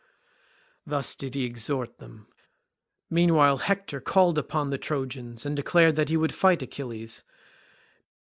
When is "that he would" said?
5.95-6.33